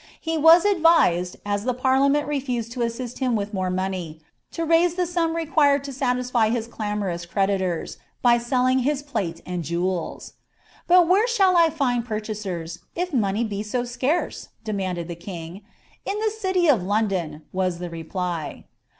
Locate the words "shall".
11.27-11.55